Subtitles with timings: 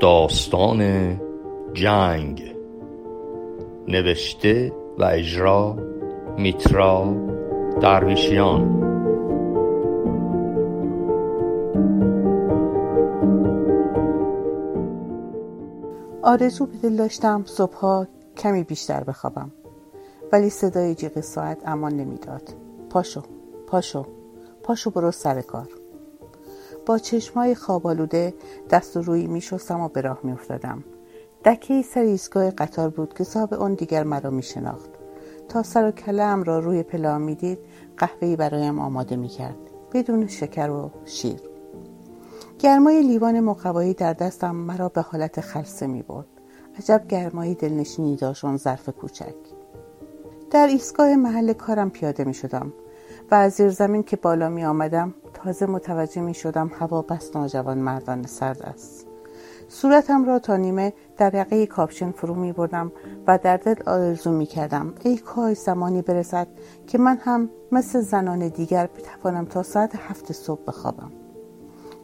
[0.00, 0.80] داستان
[1.74, 2.56] جنگ.
[3.88, 5.76] نوشته و اجرا
[6.38, 7.14] میترا
[7.80, 8.80] درویشیان.
[16.22, 18.06] آرزو به دل داشتم صبحها
[18.36, 19.50] کمی بیشتر بخوابم.
[20.32, 22.42] ولی صدای جیغ ساعت امان نمی‌داد.
[22.90, 23.22] پاشو
[23.66, 24.06] پاشو
[24.62, 25.79] پاشو برو سر کار.
[26.90, 28.34] با چشمای خوابالوده
[28.70, 30.84] دست و روی می شستم و به راه می افتادم.
[31.44, 34.90] دکه سر ایستگاه قطار بود که صاحب اون دیگر مرا می شناخت.
[35.48, 37.58] تا سر و کلم را روی پلا می دید
[37.96, 39.56] قهوهی برایم آماده می کرد.
[39.92, 41.40] بدون شکر و شیر.
[42.58, 46.26] گرمای لیوان مقوایی در دستم مرا به حالت خلصه می برد.
[46.78, 49.34] عجب گرمایی دلنشینی داشت ظرف کوچک.
[50.50, 52.72] در ایستگاه محل کارم پیاده می شدم
[53.30, 57.78] و از زیر زمین که بالا می آمدم تازه متوجه می شدم هوا بس ناجوان
[57.78, 59.06] مردان سرد است.
[59.68, 62.92] صورتم را تا نیمه در یقه کاپشن فرو می بردم
[63.26, 66.48] و در دل آرزو می کردم ای کاش زمانی برسد
[66.86, 71.12] که من هم مثل زنان دیگر بتوانم تا ساعت هفت صبح بخوابم.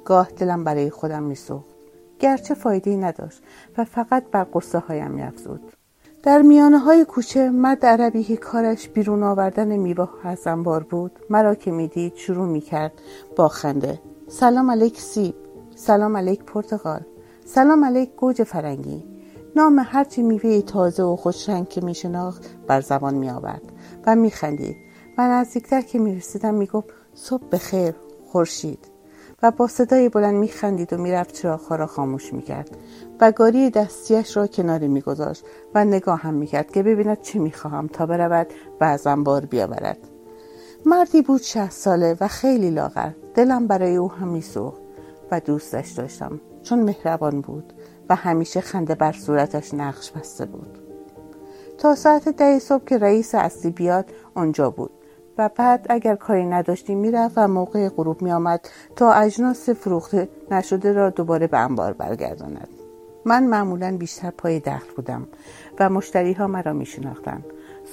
[0.05, 1.77] گاه دلم برای خودم می سوخت.
[2.19, 3.43] گرچه فایده نداشت
[3.79, 5.76] و فقط بر قصه هایم می افزود.
[6.23, 11.55] در میانه های کوچه مرد عربی که کارش بیرون آوردن میوه از انبار بود مرا
[11.55, 12.93] که می‌دید شروع می‌کرد
[13.37, 14.01] با خنده.
[14.29, 15.35] سلام علیک سیب.
[15.77, 17.01] سلام علیک پرتغال
[17.45, 19.05] سلام علیک گوجه فرنگی.
[19.57, 23.63] نام هرچی میوه تازه و خوشرنگ که میشناخت بر زبان میآورد
[24.07, 24.77] و میخندید.
[25.19, 27.95] و نزدیکتر که می‌رسیدم می‌گفت صبح بخیر
[28.27, 28.79] خورشید.
[29.43, 32.77] و با صدای بلند میخندید و می‌رفت چراغها را خاموش می‌کرد.
[33.21, 38.07] و گاری دستیش را کناری میگذاشت و نگاه هم می‌کرد که ببیند چه می‌خواهم تا
[38.07, 38.47] برود
[38.81, 39.99] و از انبار بیاورد.
[40.87, 43.11] مردی بود شهست ساله و خیلی لاغر.
[43.35, 44.81] دلم برای او هم میسوخت
[45.31, 46.41] و دوستش داشتم.
[46.63, 47.73] چون مهربان بود
[48.09, 50.79] و همیشه خنده بر صورتش نقش بسته بود.
[51.79, 54.96] تا ساعت ده صبح که رئیس اصلی بیاد آنجا بود.
[55.39, 61.11] و بعد اگر کاری نداشتی می‌رفت و موقع غروب میآمد تا اجناس فروخته نشده را
[61.11, 62.69] دوباره به انبار برگرداند
[63.25, 65.29] من معمولا بیشتر پای دخل بودم
[65.81, 67.45] و مشتری ها مرا می شناختن.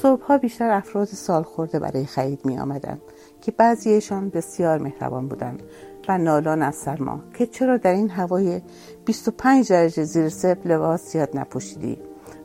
[0.01, 2.97] صبحها بیشتر افراد سال خورده برای خرید می آمدن
[3.41, 5.63] که بعضیشان بسیار مهربان بودند
[6.07, 8.61] و نالان از سرما که چرا در این هوای
[9.05, 11.97] 25 درجه زیر صفر لباس زیاد نپوشیدی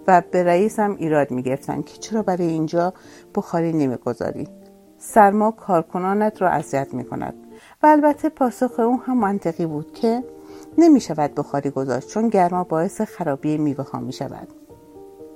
[0.07, 2.95] و به رئیسم ایراد می گرفتن که چرا برای اینجا
[3.35, 4.49] بخاری نمی‌گذاری
[4.99, 7.35] سرما کارکنانت را اذیت می کند
[7.83, 10.25] و البته پاسخ او هم منطقی بود که
[10.79, 14.49] نمی شود بخاری گذاشت چون گرما باعث خرابی میوه ها می شود.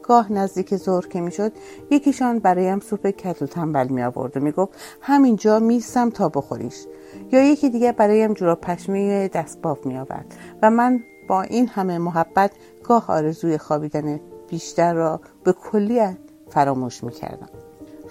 [0.02, 1.52] گاه نزدیک ظهر که می‌شد
[1.90, 6.86] یکیشان برایم سوپ کتل تنبل می آورد و می گفت همینجا میستم تا بخوریش
[7.32, 12.52] یا یکی دیگه برایم جورا پشمه دستباف می آورد و من با این همه محبت
[12.84, 16.18] گاه آرزوی خوابیدن بیشتر را به کلیت
[16.50, 17.61] فراموش می کردم.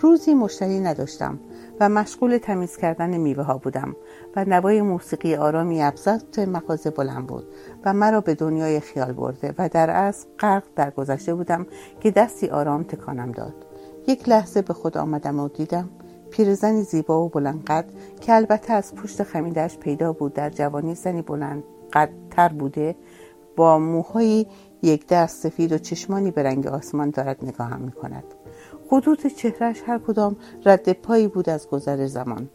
[0.01, 1.39] روزی مشتری نداشتم
[1.79, 3.95] و مشغول تمیز کردن میوه ها بودم
[4.35, 7.47] و نوای موسیقی آرامی ابزات مغازه بلند بود
[7.85, 11.67] و مرا به دنیای خیال برده و در از غرق در گذشته بودم
[11.99, 13.53] که دستی آرام تکانم داد
[14.07, 15.89] یک لحظه به خود آمدم و دیدم
[16.31, 17.85] پیرزنی زیبا و بلند قد
[18.21, 21.63] که البته از پشت خمیدهش پیدا بود در جوانی زنی بلند
[21.93, 22.95] قدتر بوده
[23.55, 24.47] با موهایی
[24.81, 28.23] یک دست سفید و چشمانی به رنگ آسمان دارد نگاهم می کند.
[28.91, 30.35] خطوط چهرش هر کدام
[30.65, 32.49] رد پایی بود از گذر زمان.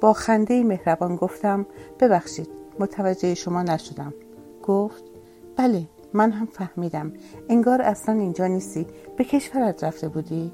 [0.00, 1.66] با خنده مهربان گفتم
[2.00, 2.48] ببخشید
[2.78, 4.14] متوجه شما نشدم.
[4.62, 5.04] گفت
[5.56, 7.12] بله من هم فهمیدم.
[7.48, 8.86] انگار اصلا اینجا نیستی.
[9.16, 10.52] به کشورت رفته بودی.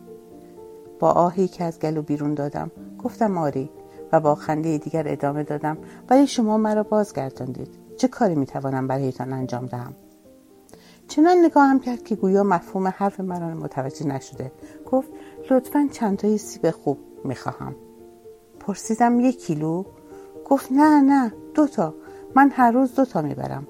[0.98, 2.70] با آهی که از گلو بیرون دادم
[3.04, 3.70] گفتم آری
[4.12, 5.78] و با خنده دیگر ادامه دادم
[6.10, 7.69] ولی شما مرا بازگرداندید.
[7.97, 9.94] چه کاری می‌توانم برایتان انجام دهم؟
[11.10, 14.53] چنان نگاهم کرد که گویا مفهوم حرف مرا متوجه نشده.
[14.91, 15.09] گفت
[15.50, 17.75] لطفا چند تای سیب خوب می‌خواهم.
[18.60, 19.84] پرسیدم یک کیلو؟
[20.48, 21.95] گفت نه نه دوتا
[22.34, 23.66] من هر روز دوتا می‌برم.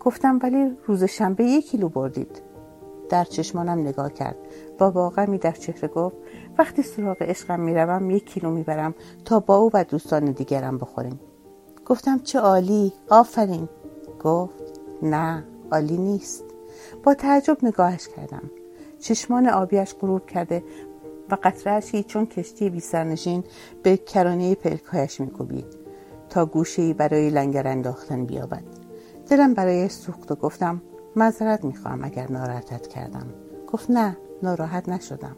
[0.00, 2.42] گفتم ولی روز شنبه یک کیلو بردید.
[3.08, 4.36] در چشمانم نگاه کرد.
[4.78, 6.16] با واقعی در چهره گفت
[6.58, 8.94] وقتی سراغ عشقم می‌روم یک کیلو می‌برم
[9.24, 11.20] تا با او و دوستان دیگرم بخوریم.
[11.86, 13.68] گفتم چه عالی آفرین.
[14.24, 14.62] گفت
[15.02, 16.45] نه عالی نیست.
[17.02, 18.50] با تعجب نگاهش کردم.
[19.00, 20.62] چشمان آبیش غروب کرده
[21.30, 23.44] و قطرهشی چون کشتی بی سرنشین
[23.82, 25.66] به کرانه پلکایش میکوبید
[26.30, 28.62] تا گوشه برای لنگر انداختن بیابد.
[29.28, 30.82] دلم برایش سوخت و گفتم
[31.16, 33.26] معذرت می‌خواهم اگر ناراحتت کردم.
[33.72, 35.36] گفت نه ناراحت نشدم.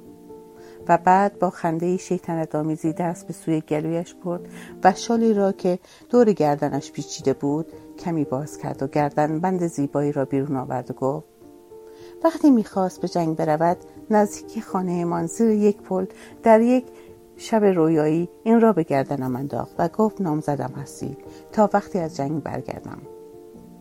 [0.89, 4.41] و بعد با خنده شیطنت دامیزی دست به سوی گلویش برد
[4.85, 5.79] و شالی را که
[6.11, 10.95] دور گردنش پیچیده بود کمی باز کرد و گردن بند زیبایی را بیرون آورد و
[10.95, 11.27] گفت
[12.25, 13.77] وقتی می‌خواست به جنگ برود
[14.11, 16.07] نزدیکی خانهمان زیر یک پل
[16.43, 16.87] در یک
[17.37, 21.17] شب رویایی این را به گردنم انداخت و گفت نامزدم هستی
[21.53, 22.99] تا وقتی از جنگ برگردم.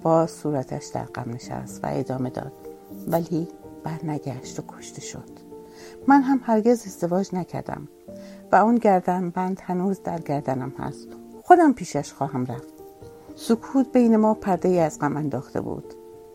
[0.02, 2.52] باز صورتش در غم نشست و ادامه داد
[3.08, 3.48] ولی
[3.84, 5.30] برنگشت و کشته شد.
[6.08, 7.88] من هم هرگز ازدواج نکردم
[8.52, 11.08] و اون گردن بند هنوز در گردنم هست.
[11.44, 12.77] خودم پیشش خواهم رفت.
[13.40, 15.94] سکوت بین ما پرده ای از غم انداخته بود.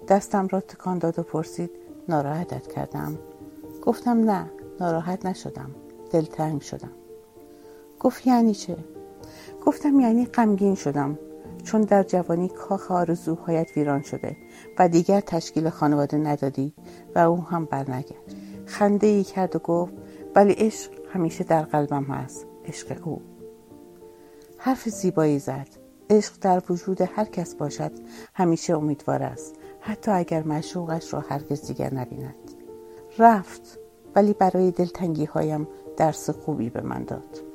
[0.09, 1.71] دستم را تکان داد و پرسید
[2.09, 3.19] ناراحتت کردم؟
[3.83, 4.51] گفتم نه
[4.81, 5.71] ناراحت نشدم
[6.11, 6.91] دلتنگ شدم.
[8.01, 8.77] گفت یعنی چه؟
[9.67, 11.19] گفتم یعنی غمگین شدم
[11.65, 14.37] چون در جوانی کاخ آرزوهایت ویران شده
[14.79, 16.75] و دیگر تشکیل خانواده ندادی
[17.15, 18.37] و او هم برنگشت.
[18.67, 19.93] خنده ای کرد و گفت
[20.35, 23.23] ولی عشق همیشه در قلبم هست عشق او.
[24.59, 25.82] حرف زیبایی زد.
[26.13, 27.93] عشق در وجود هر کس باشد
[28.35, 29.55] همیشه امیدوار است.
[29.81, 32.35] حتی اگر معشوقش را هرگز دیگر نبیند.
[33.19, 33.79] رفت
[34.15, 37.52] ولی برای دلتنگی هایم درس خوبی به من داد.